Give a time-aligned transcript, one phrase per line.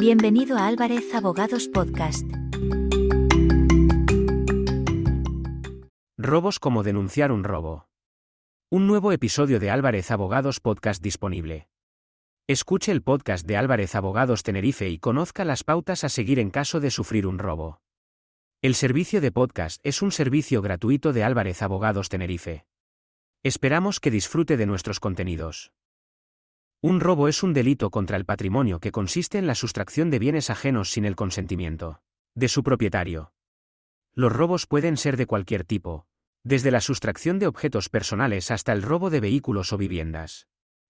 [0.00, 2.24] Bienvenido a Álvarez Abogados Podcast.
[6.16, 7.88] Robos como denunciar un robo.
[8.70, 11.68] Un nuevo episodio de Álvarez Abogados Podcast disponible.
[12.46, 16.78] Escuche el podcast de Álvarez Abogados Tenerife y conozca las pautas a seguir en caso
[16.78, 17.80] de sufrir un robo.
[18.62, 22.66] El servicio de podcast es un servicio gratuito de Álvarez Abogados Tenerife.
[23.42, 25.72] Esperamos que disfrute de nuestros contenidos.
[26.80, 30.48] Un robo es un delito contra el patrimonio que consiste en la sustracción de bienes
[30.48, 32.00] ajenos sin el consentimiento
[32.36, 33.32] de su propietario.
[34.14, 36.06] Los robos pueden ser de cualquier tipo,
[36.44, 40.46] desde la sustracción de objetos personales hasta el robo de vehículos o viviendas.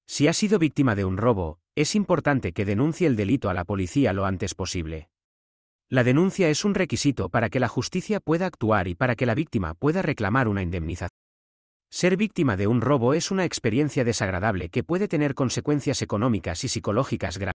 [0.06, 3.64] Si ha sido víctima de un robo, es importante que denuncie el delito a la
[3.64, 5.08] policía lo antes posible.
[5.88, 9.34] La denuncia es un requisito para que la justicia pueda actuar y para que la
[9.34, 11.27] víctima pueda reclamar una indemnización.
[11.90, 16.68] Ser víctima de un robo es una experiencia desagradable que puede tener consecuencias económicas y
[16.68, 17.54] psicológicas graves.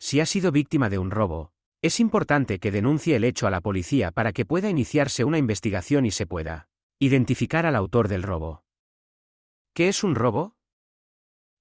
[0.00, 3.60] Si ha sido víctima de un robo, es importante que denuncie el hecho a la
[3.60, 6.68] policía para que pueda iniciarse una investigación y se pueda
[6.98, 8.64] identificar al autor del robo.
[9.74, 10.56] ¿Qué es un robo?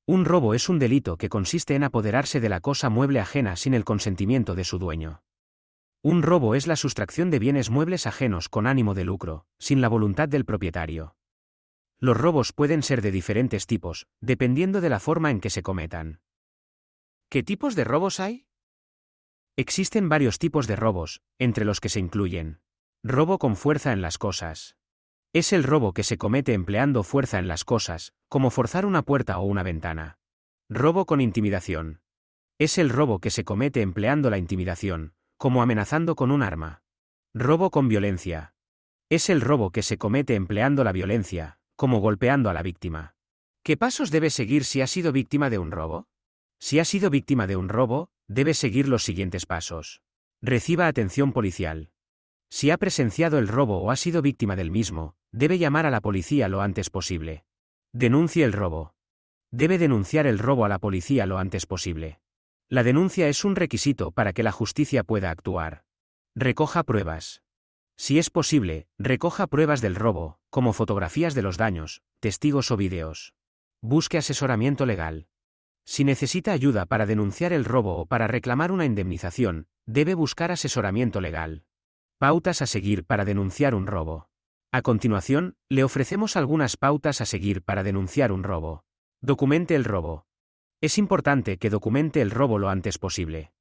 [0.06, 3.74] Un robo es un delito que consiste en apoderarse de la cosa mueble ajena sin
[3.74, 5.24] el consentimiento de su dueño.
[6.02, 9.90] Un robo es la sustracción de bienes muebles ajenos con ánimo de lucro, sin la
[9.90, 11.16] voluntad del propietario.
[12.04, 16.20] Los robos pueden ser de diferentes tipos, dependiendo de la forma en que se cometan.
[17.30, 18.46] ¿Qué tipos de robos hay?
[19.56, 22.60] Existen varios tipos de robos, entre los que se incluyen.
[23.06, 24.76] Robo con fuerza en las cosas.
[25.32, 29.40] Es el robo que se comete empleando fuerza en las cosas, como forzar una puerta
[29.40, 30.20] o una ventana.
[30.70, 32.02] Robo con intimidación.
[32.60, 36.84] Es el robo que se comete empleando la intimidación, como amenazando con un arma.
[37.34, 38.56] Robo con violencia.
[39.10, 43.16] Es el robo que se comete empleando la violencia, como golpeando a la víctima.
[43.64, 46.08] ¿Qué pasos debe seguir si ha sido víctima de un robo?
[46.60, 50.02] Si ha sido víctima de un robo, debe seguir los siguientes pasos.
[50.42, 51.92] Reciba atención policial.
[52.50, 56.02] Si ha presenciado el robo o ha sido víctima del mismo, debe llamar a la
[56.02, 57.46] policía lo antes posible.
[57.94, 58.94] Denuncie el robo.
[59.52, 62.20] Debe denunciar el robo a la policía lo antes posible.
[62.70, 65.84] La denuncia es un requisito para que la justicia pueda actuar.
[66.36, 67.44] Recoja pruebas.
[67.96, 73.34] Si es posible, recoja pruebas del robo, como fotografías de los daños, testigos o videos.
[73.82, 75.28] Busque asesoramiento legal.
[75.86, 81.22] Si necesita ayuda para denunciar el robo o para reclamar una indemnización, debe buscar asesoramiento
[81.22, 81.66] legal.
[82.18, 84.30] Pautas a seguir para denunciar un robo.
[84.72, 88.86] A continuación, le ofrecemos algunas pautas a seguir para denunciar un robo.
[89.22, 90.26] Documente el robo.
[90.82, 93.54] Es importante que documente el robo lo antes posible.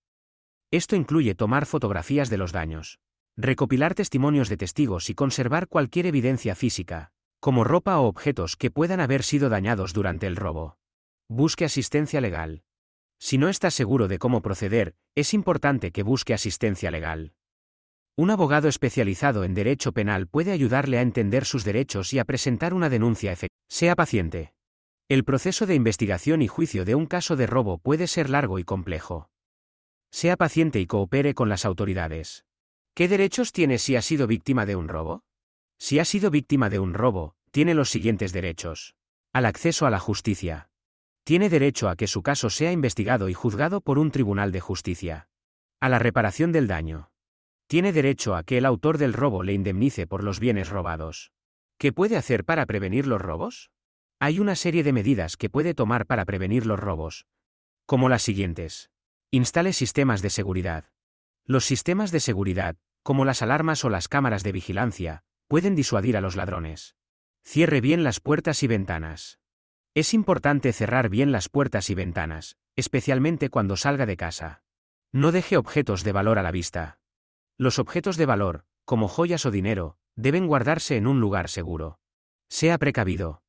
[0.71, 2.99] Esto incluye tomar fotografías de los daños,
[3.37, 9.01] recopilar testimonios de testigos y conservar cualquier evidencia física, como ropa o objetos que puedan
[9.01, 10.77] haber sido dañados durante el robo.
[11.29, 12.63] Busque asistencia legal.
[13.19, 17.35] Si no está seguro de cómo proceder, es importante que busque asistencia legal.
[18.17, 22.75] Un abogado especializado en derecho penal puede ayudarle a entender sus derechos y a presentar
[22.75, 23.57] una denuncia efectiva.
[23.71, 24.53] Sea paciente.
[25.09, 28.65] El proceso de investigación y juicio de un caso de robo puede ser largo y
[28.65, 29.31] complejo.
[30.11, 32.45] Sea paciente y coopere con las autoridades.
[32.95, 35.25] ¿Qué derechos tiene si ha sido víctima de un robo?
[35.79, 38.97] Si ha sido víctima de un robo, tiene los siguientes derechos.
[39.33, 40.69] Al acceso a la justicia.
[41.25, 45.29] Tiene derecho a que su caso sea investigado y juzgado por un tribunal de justicia.
[45.81, 47.11] A la reparación del daño.
[47.67, 51.33] Tiene derecho a que el autor del robo le indemnice por los bienes robados.
[51.79, 53.71] ¿Qué puede hacer para prevenir los robos?
[54.21, 57.27] Hay una serie de medidas que puede tomar para prevenir los robos.
[57.87, 58.91] Como las siguientes.
[59.31, 60.93] Instale sistemas de seguridad.
[61.45, 66.21] Los sistemas de seguridad, como las alarmas o las cámaras de vigilancia, pueden disuadir a
[66.21, 66.97] los ladrones.
[67.45, 69.41] Cierre bien las puertas y ventanas.
[69.95, 74.63] Es importante cerrar bien las puertas y ventanas, especialmente cuando salga de casa.
[75.13, 77.01] No deje objetos de valor a la vista.
[77.59, 81.99] Los objetos de valor, como joyas o dinero, deben guardarse en un lugar seguro.
[82.49, 83.43] Sea precavido.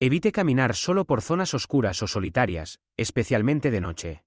[0.00, 4.24] Evite caminar solo por zonas oscuras o solitarias, especialmente de noche.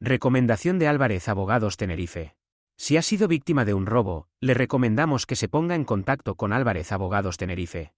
[0.00, 2.37] Recomendación de Álvarez Abogados Tenerife.
[2.80, 6.52] Si ha sido víctima de un robo, le recomendamos que se ponga en contacto con
[6.52, 7.92] Álvarez Abogados Tenerife.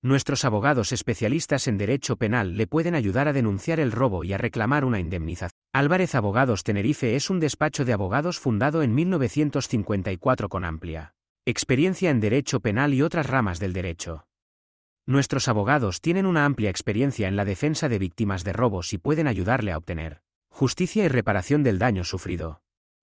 [0.00, 4.38] Nuestros abogados especialistas en derecho penal le pueden ayudar a denunciar el robo y a
[4.38, 5.58] reclamar una indemnización.
[5.72, 11.12] Álvarez Abogados Tenerife es un despacho de abogados fundado en 1954 con amplia
[11.44, 14.26] experiencia en derecho penal y otras ramas del derecho.
[15.04, 19.26] Nuestros abogados tienen una amplia experiencia en la defensa de víctimas de robos y pueden
[19.26, 22.62] ayudarle a obtener justicia y reparación del daño sufrido.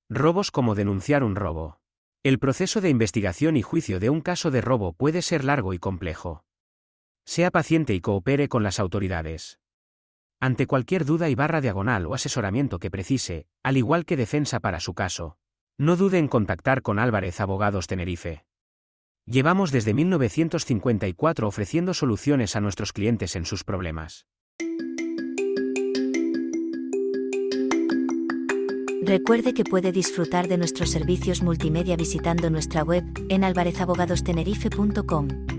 [0.10, 1.80] Robos como denunciar un robo.
[2.24, 5.80] El proceso de investigación y juicio de un caso de robo puede ser largo y
[5.80, 6.44] complejo.
[7.26, 9.60] Sea paciente y coopere con las autoridades.
[10.42, 14.82] Ante cualquier duda y barra diagonal o asesoramiento que precise, al igual que defensa para
[14.82, 15.38] su caso,
[15.78, 18.46] no dude en contactar con Álvarez Abogados Tenerife.
[19.26, 24.28] Llevamos desde 1954 ofreciendo soluciones a nuestros clientes en sus problemas.
[29.06, 35.53] Recuerde que puede disfrutar de nuestros servicios multimedia visitando nuestra web en alvarezabogadostenerife.com.